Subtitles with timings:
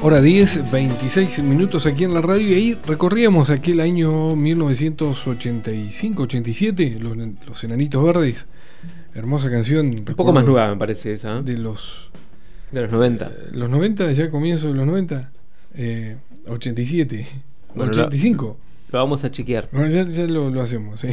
[0.00, 7.00] Hora 10, 26 minutos aquí en la radio y ahí recorríamos aquí el año 1985-87,
[7.00, 8.46] los, los Enanitos Verdes.
[9.12, 9.88] Hermosa canción.
[9.88, 11.38] Un poco más nueva me parece esa.
[11.38, 11.42] ¿eh?
[11.42, 12.12] De los...
[12.70, 13.26] De los 90.
[13.26, 15.32] Eh, los 90, ya comienzo de los 90.
[15.74, 17.26] Eh, 87.
[17.76, 18.56] 85.
[18.92, 19.68] Lo, vamos a chequear.
[19.88, 21.04] ya, lo, hacemos.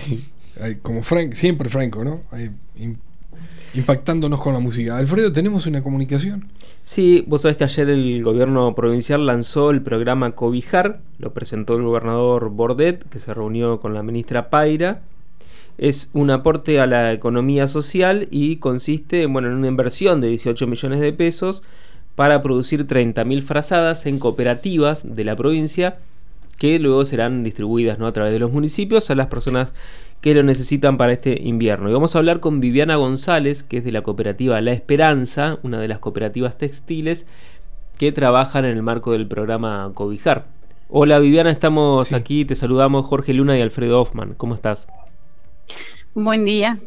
[0.83, 2.21] Como Frank, siempre Franco, ¿no?
[3.73, 4.97] Impactándonos con la música.
[4.97, 6.47] Alfredo, ¿tenemos una comunicación?
[6.83, 11.83] Sí, vos sabés que ayer el gobierno provincial lanzó el programa Cobijar, lo presentó el
[11.83, 15.01] gobernador Bordet, que se reunió con la ministra Paira.
[15.77, 20.67] Es un aporte a la economía social y consiste bueno, en una inversión de 18
[20.67, 21.63] millones de pesos
[22.15, 25.97] para producir 30.000 frazadas en cooperativas de la provincia
[26.57, 28.07] que luego serán distribuidas ¿no?
[28.07, 29.73] a través de los municipios a las personas
[30.21, 31.89] que lo necesitan para este invierno.
[31.89, 35.79] Y vamos a hablar con Viviana González, que es de la cooperativa La Esperanza, una
[35.79, 37.27] de las cooperativas textiles
[37.97, 40.45] que trabajan en el marco del programa Cobijar.
[40.89, 44.33] Hola Viviana, estamos aquí, te saludamos Jorge Luna y Alfredo Hoffman.
[44.35, 44.87] ¿Cómo estás?
[46.13, 46.79] Buen día.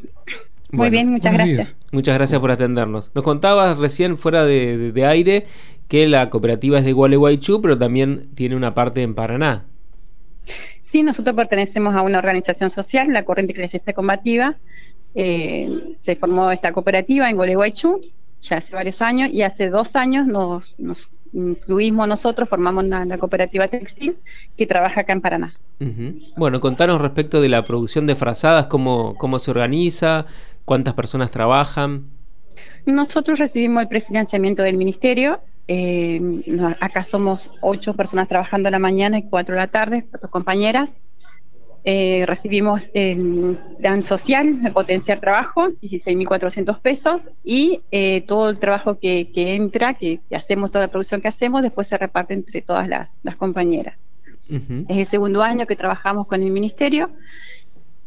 [0.70, 1.77] Muy bien, muchas gracias.
[1.92, 3.11] Muchas gracias por atendernos.
[3.14, 5.47] Nos contabas recién fuera de, aire
[5.89, 9.64] que la cooperativa es de Gualeguaychú, pero también tiene una parte en Paraná.
[10.83, 14.56] Sí, nosotros pertenecemos a una organización social, la Corriente Eclesiástica Combativa.
[15.14, 18.00] Eh, se formó esta cooperativa en Gualeguaychú
[18.41, 20.77] ya hace varios años y hace dos años nos,
[21.33, 24.17] incluimos nosotros, formamos la, cooperativa textil
[24.56, 25.55] que trabaja acá en Paraná.
[26.36, 30.27] Bueno, contanos respecto de la producción de frazadas, cómo, cómo se organiza,
[30.64, 32.06] cuántas personas trabajan.
[32.86, 36.19] Nosotros recibimos el prefinanciamiento del ministerio eh,
[36.80, 40.97] acá somos ocho personas trabajando en la mañana y cuatro de la tarde, cuatro compañeras.
[41.84, 48.98] Eh, recibimos el plan social de potenciar trabajo, 16.400 pesos, y eh, todo el trabajo
[48.98, 53.20] que, entra, que, hacemos, toda la producción que hacemos, después se reparte entre todas las,
[53.36, 53.96] compañeras.
[54.48, 57.11] Es el segundo año que trabajamos con el ministerio.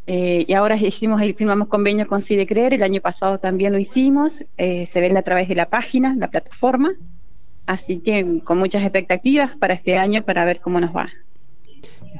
[0.07, 5.01] y ahora hicimos el, firmamos convenio con CIDECREER, el año pasado también lo hicimos, se
[5.01, 6.91] ven a través de la página, la plataforma,
[7.65, 11.09] Así que con muchas expectativas para este año para ver cómo nos va.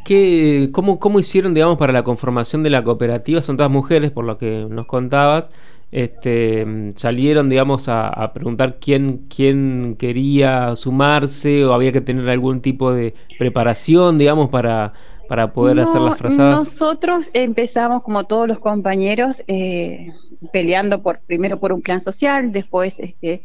[0.06, 3.41] ¿Qué, cómo, ¿Cómo hicieron, digamos, para la conformación de la cooperativa?
[3.41, 5.50] Son todas mujeres, por lo que nos contabas.
[5.91, 6.66] Este,
[6.96, 13.13] salieron, digamos, a, preguntar quién, quién quería sumarse o había que tener algún tipo de
[13.38, 14.94] preparación, digamos, para,
[15.28, 16.56] para poder hacer las frazadas.
[16.56, 20.13] Nosotros empezamos, como todos los compañeros, eh,
[20.53, 23.44] peleando por primero por un plan social, después este,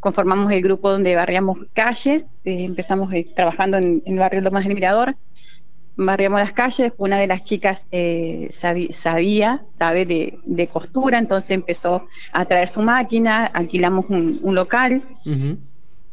[0.00, 4.74] conformamos el grupo donde barriamos calles, eh, empezamos eh, trabajando en, el barrio Lomas del
[4.74, 5.14] Mirador,
[5.96, 12.44] barriamos las calles, una de las chicas eh, sabía, sabe de, costura, entonces empezó a
[12.46, 15.02] traer su máquina, alquilamos un, local.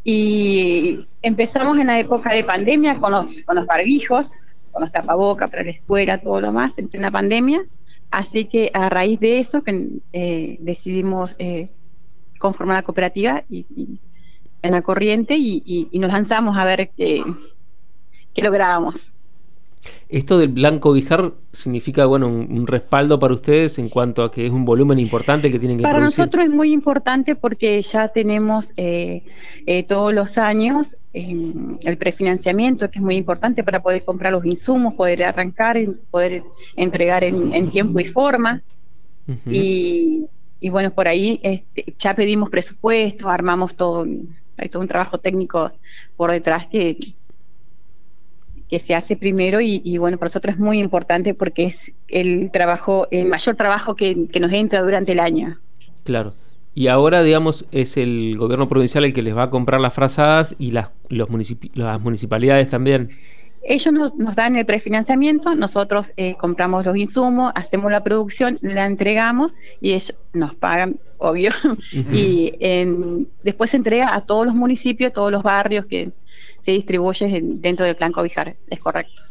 [0.03, 4.31] Y empezamos en la época de pandemia con los, con los barbijos,
[4.71, 7.61] con los tapabocas para la escuela, todo lo más, en plena pandemia.
[8.09, 9.61] Así que a raíz de eso
[10.59, 11.35] decidimos
[12.37, 13.65] conformar la cooperativa y,
[14.61, 17.23] en la corriente y, nos lanzamos a ver qué,
[18.33, 19.13] qué lográbamos.
[20.09, 24.51] Esto del blanco bijar significa bueno un, respaldo para ustedes en cuanto a que es
[24.51, 29.23] un volumen importante que tienen que para nosotros es muy importante porque ya tenemos eh,
[29.65, 34.45] eh, todos los años em, el prefinanciamiento que es muy importante para poder comprar los
[34.45, 35.77] insumos poder arrancar
[36.09, 36.43] poder
[36.77, 38.61] entregar en, tiempo y forma.
[39.45, 40.27] Y
[40.59, 44.05] y bueno, por ahí este, ya pedimos presupuesto, armamos todo,
[44.57, 45.71] hay un trabajo técnico
[46.15, 46.97] por detrás que,
[48.69, 53.07] que se hace primero y, bueno, para nosotros es muy importante porque es el trabajo,
[53.11, 55.57] el mayor trabajo que, que nos entra durante el año.
[56.03, 56.33] Claro.
[56.73, 60.55] Y ahora, digamos, es el gobierno provincial el que les va a comprar las frazadas
[60.59, 61.27] y las, los
[61.73, 63.09] las municipalidades también.
[63.69, 69.55] Ellos nos, dan el prefinanciamiento, nosotros eh, compramos los insumos, hacemos la producción, la entregamos
[69.81, 71.51] y ellos nos pagan, obvio,
[71.91, 72.53] y
[73.43, 76.11] después se entrega a todos los municipios, todos los barrios que
[76.61, 79.21] se distribuyen dentro del plan Cobijar, es correcto.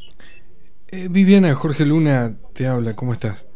[0.88, 3.46] Eh, Viviana, Jorge Luna te habla, ¿cómo estás?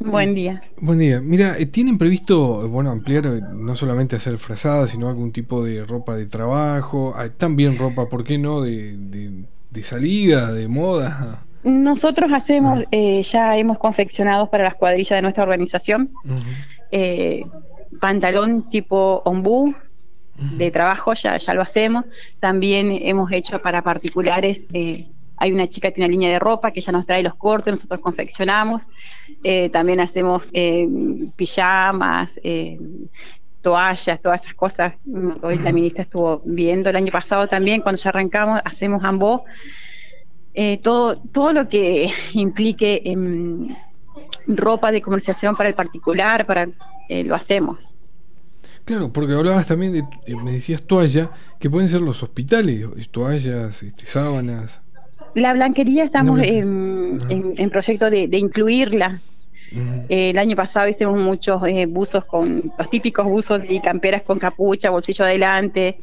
[0.00, 0.64] Buen día.
[0.78, 1.20] Buen día.
[1.20, 3.24] Mira, eh, ¿tienen previsto, bueno, ampliar,
[3.54, 7.14] no solamente hacer frazadas, sino algún tipo de ropa de trabajo?
[7.16, 8.60] Ah, también ropa, ¿por qué no?
[8.62, 9.44] de de
[9.82, 11.44] salida, de moda?
[11.64, 12.88] Nosotros hacemos, ah.
[12.90, 16.10] eh, ya hemos confeccionado para las cuadrillas de nuestra organización,
[16.90, 17.42] eh,
[18.00, 19.74] pantalón tipo ombú
[20.36, 22.04] de trabajo, ya, ya lo hacemos.
[22.40, 25.06] También hemos hecho para particulares, eh,
[25.36, 27.72] hay una chica que tiene una línea de ropa que ya nos trae los cortes,
[27.72, 28.82] nosotros confeccionamos.
[29.72, 30.42] también hacemos
[31.36, 32.40] pijamas,
[33.64, 34.92] toallas, todas esas cosas.
[35.42, 39.40] Hoy la ministra estuvo viendo el año pasado también, cuando ya arrancamos, hacemos ambos.
[40.52, 43.74] Eh, todo, todo lo que implique em,
[44.46, 46.68] ropa de comercialización para el particular, para
[47.08, 47.96] eh, lo hacemos.
[48.84, 53.82] Claro, porque hablabas también de, eh, me decías toalla, que pueden ser los hospitales, toallas,
[53.82, 54.82] este, sábanas.
[55.34, 59.20] La blanquería estamos en, proyecto de, incluirla.
[59.72, 65.24] El año pasado hicimos muchos buzos con los típicos buzos y camperas con capucha, bolsillo
[65.24, 65.98] adelante,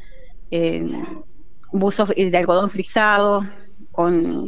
[1.71, 3.45] buzos de algodón frisado,
[3.91, 4.47] con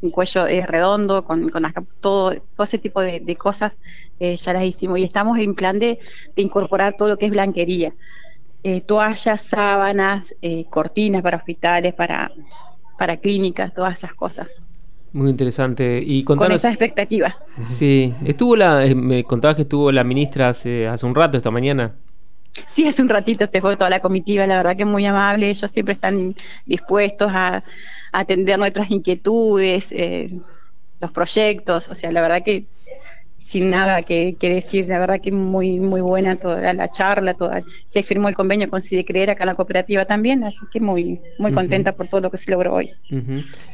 [0.00, 1.62] un cuello eh, redondo, con, con
[2.00, 3.72] todo, todo ese tipo de, cosas
[4.20, 5.98] eh, ya las hicimos y estamos en plan de,
[6.36, 7.94] incorporar todo lo que es blanquería.
[8.62, 10.34] Eh, toallas, sábanas,
[10.70, 12.32] cortinas para hospitales, para,
[12.98, 14.48] para clínicas, todas esas cosas.
[15.16, 16.02] Muy interesante.
[16.04, 17.34] Y Con esas expectativas.
[17.64, 21.94] Sí, estuvo la, me contabas que estuvo la ministra hace, hace un rato, esta mañana.
[22.66, 25.70] Sí, hace un ratito se fue toda la comitiva, la verdad que muy amable, ellos
[25.70, 26.34] siempre están
[26.66, 27.64] dispuestos a,
[28.12, 30.30] atender nuestras inquietudes, eh,
[31.00, 32.66] los proyectos, o sea, la verdad que
[33.46, 38.02] sin nada que, decir, la verdad que muy muy buena toda la charla, toda, se
[38.02, 41.94] firmó el convenio con Creer acá en la cooperativa también, así que muy muy contenta
[41.94, 42.90] por todo lo que se logró hoy.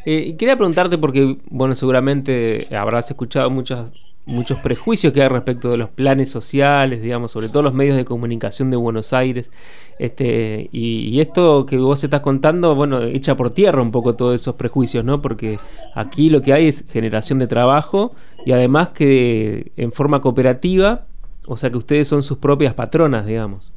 [0.04, 3.92] Eh, quería preguntarte porque, bueno, seguramente habrás escuchado muchas
[4.24, 8.04] muchos prejuicios que hay respecto de los planes sociales, digamos, sobre todo los medios de
[8.04, 9.50] comunicación de Buenos Aires.
[9.98, 14.54] Este, y, esto que vos estás contando, bueno, echa por tierra un poco todos esos
[14.54, 15.20] prejuicios, ¿no?
[15.20, 15.58] Porque
[15.94, 18.14] aquí lo que hay es generación de trabajo
[18.44, 21.06] y además que en forma cooperativa,
[21.46, 23.72] o sea que ustedes son sus propias patronas, digamos.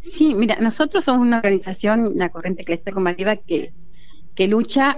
[0.00, 3.72] Sí, mira, nosotros somos una organización, la Corriente Eclesiástica Combativa, que
[4.38, 4.96] que lucha,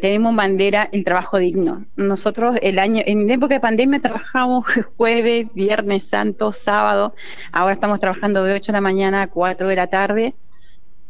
[0.00, 1.84] tenemos bandera el trabajo digno.
[1.96, 4.64] Nosotros el año, en época de pandemia trabajamos
[4.96, 7.12] jueves, viernes santo, sábado,
[7.50, 10.34] ahora estamos trabajando de 8 de la mañana a 4 de la tarde.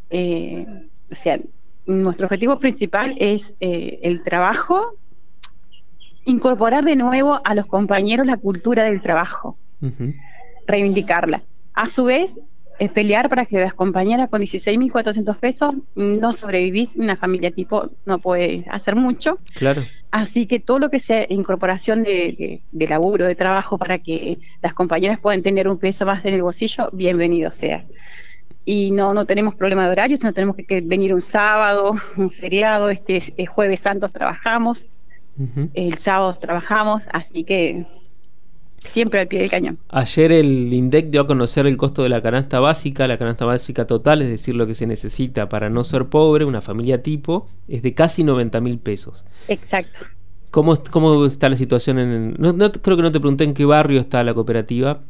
[0.08, 0.64] Eh,
[1.12, 1.38] o sea,
[1.84, 4.82] nuestro objetivo principal es eh, el trabajo,
[6.24, 9.58] incorporar de nuevo a los compañeros la cultura del trabajo,
[10.66, 11.42] reivindicarla.
[11.74, 12.40] A su vez,
[12.78, 16.96] es pelear para que las compañeras con 16.400 pesos no sobrevivís.
[16.96, 19.38] Una familia tipo no puede hacer mucho.
[19.54, 19.82] Claro.
[20.10, 25.18] Así que todo lo que sea incorporación de, laburo, de trabajo, para que las compañeras
[25.18, 27.84] puedan tener un peso más en el bolsillo, bienvenido sea.
[28.64, 32.90] Y no, no tenemos problema de horarios, no tenemos que, venir un sábado, un feriado,
[32.90, 34.86] este jueves santos trabajamos,
[35.74, 37.84] el sábado trabajamos, así que
[38.86, 39.78] siempre al pie del cañón.
[39.88, 43.86] Ayer el INDEC dio a conocer el costo de la canasta básica, la canasta básica
[43.86, 47.82] total, es decir, lo que se necesita para no ser pobre, una familia tipo, es
[47.82, 49.24] de casi 90 mil pesos.
[49.48, 50.00] Exacto.
[50.50, 52.34] ¿Cómo, ¿Cómo, está la situación en...
[52.38, 55.02] No, creo que no te pregunté en qué barrio está la cooperativa.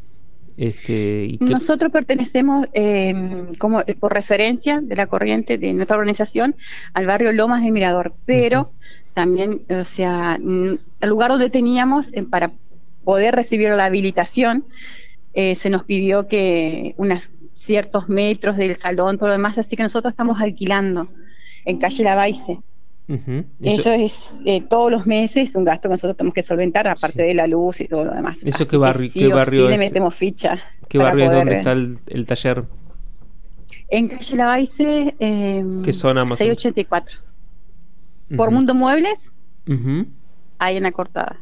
[0.56, 6.56] Este, Nosotros pertenecemos em, como eh, por referencia de la corriente de nuestra organización
[6.94, 8.72] al barrio Lomas de Mirador, pero
[9.12, 12.52] también, o sea, el lugar donde teníamos eh, para
[13.06, 14.64] poder recibir la habilitación,
[15.32, 19.84] eh, se nos pidió que unos ciertos metros del salón, todo lo demás, así que
[19.84, 21.08] nosotros estamos alquilando
[21.64, 22.58] en calle La Baice.
[23.62, 27.34] Eso, es eh, todos los meses un gasto que nosotros tenemos que solventar, aparte de
[27.34, 28.38] la luz y todo lo demás.
[28.42, 30.58] ¿Eso qué, barrio, qué barrio le metemos ficha.
[30.88, 32.64] ¿Qué barrio es donde está el, taller?
[33.88, 37.20] En calle La Baice, eh, ¿Qué zona más 684.
[38.36, 39.32] Por Mundo Muebles,
[40.58, 41.36] ahí en la cortada.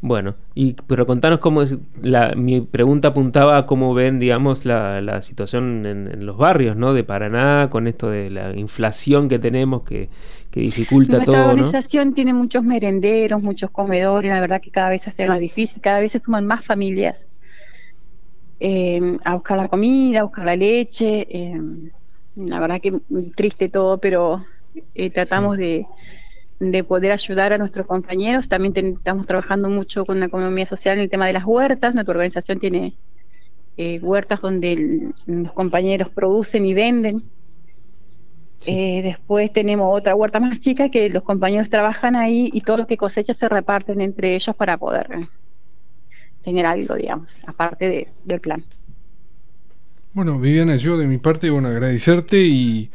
[0.00, 5.00] Bueno, y pero contanos cómo es, la, mi pregunta apuntaba a cómo ven, digamos, la,
[5.00, 6.94] la situación en, los barrios, ¿no?
[6.94, 10.08] De Paraná, con esto de la inflación que tenemos que,
[10.52, 11.42] que dificulta todo, ¿no?
[11.42, 15.40] La organización tiene muchos merenderos, muchos comedores, la verdad que cada vez se hace más
[15.40, 17.26] difícil, cada vez se suman más familias
[18.60, 21.60] eh, a buscar la comida, a buscar la leche, eh,
[22.36, 23.00] la verdad que
[23.34, 24.44] triste todo, pero
[24.94, 25.86] eh, tratamos de
[26.60, 28.48] de poder ayudar a nuestros compañeros.
[28.48, 31.94] También estamos trabajando mucho con la economía social en el tema de las huertas.
[31.94, 32.94] Nuestra organización tiene
[33.76, 37.22] eh, huertas donde los compañeros producen y venden.
[38.66, 42.86] Eh, después tenemos otra huerta más chica que los compañeros trabajan ahí y todo lo
[42.88, 45.06] que cosechas se reparten entre ellos para poder
[46.42, 48.64] tener algo, digamos, aparte del plan.
[50.12, 52.90] Bueno, Viviana, yo de mi parte, bueno, agradecerte y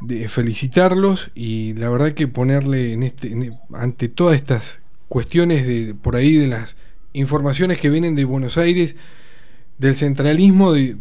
[0.00, 6.16] de felicitarlos y la verdad que ponerle en este ante todas estas cuestiones de por
[6.16, 6.76] ahí de las
[7.12, 8.96] informaciones que vienen de Buenos Aires
[9.78, 10.96] del centralismo de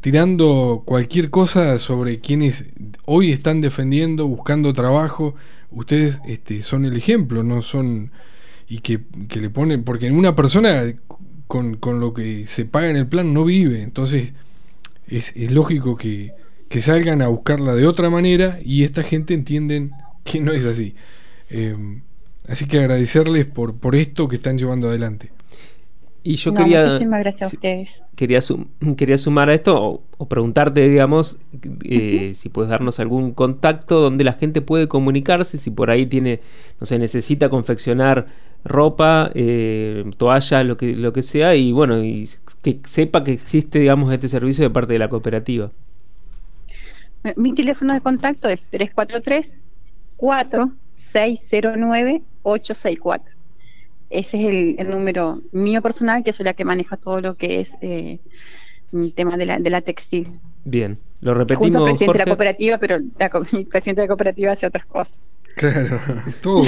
[0.00, 2.64] tirando cualquier cosa sobre quienes
[3.04, 5.34] hoy están defendiendo buscando trabajo
[5.70, 8.10] ustedes este, son el ejemplo no son
[8.66, 10.84] y que, que le ponen porque una persona
[11.50, 13.82] con, con lo que se paga en el plan no vive.
[13.82, 14.34] Entonces
[15.08, 16.32] es, lógico que,
[16.80, 19.90] salgan a buscarla de otra manera y esta gente entienden
[20.24, 20.94] que no es así.
[21.50, 21.74] Eh,
[22.48, 25.32] así que agradecerles por, por esto que están llevando adelante.
[26.22, 26.84] Y yo quería.
[26.84, 28.02] Muchísimas gracias a ustedes.
[28.14, 28.40] Quería,
[28.96, 31.38] quería sumar a esto o, preguntarte, digamos,
[31.84, 36.40] eh, si puedes darnos algún contacto donde la gente puede comunicarse, si por ahí tiene,
[36.78, 38.26] no sé, necesita confeccionar
[38.64, 42.28] ropa, eh, toalla, lo que, lo que sea, y bueno, y
[42.60, 45.72] que sepa que existe, digamos, este servicio de parte de la cooperativa.
[47.36, 49.60] Mi teléfono de contacto es 343
[50.16, 53.40] 4609 864
[54.10, 54.44] ese es
[54.80, 58.18] el, número mío personal, que soy la que maneja todo lo que es eh,
[58.92, 60.40] el tema de la, de la textil.
[60.64, 61.68] Bien, lo repetimos.
[61.68, 65.20] Junto presidente de la cooperativa, pero la, el presidente de la cooperativa hace otras cosas.
[65.54, 66.00] Claro,
[66.42, 66.64] todo.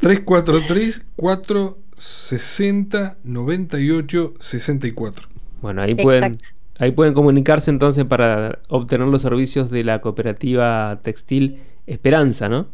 [0.00, 5.28] 343 460 98 64.
[5.60, 6.40] Bueno, ahí pueden,
[6.78, 12.66] ahí pueden comunicarse entonces para obtener los servicios de la cooperativa textil Esperanza, ¿no?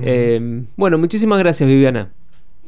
[0.00, 2.10] Eh, bueno, muchísimas gracias, Viviana.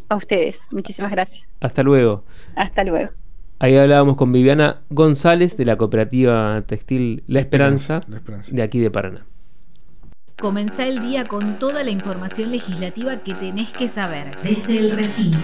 [0.08, 1.46] A ustedes, muchísimas gracias.
[1.60, 2.24] Hasta luego.
[2.56, 3.10] Hasta luego.
[3.58, 8.02] Ahí hablábamos con Viviana González de la cooperativa textil La Esperanza,
[8.50, 9.26] de aquí de Paraná.
[10.40, 15.38] Comenzá el día con toda la información legislativa que tenés que saber desde el recinto.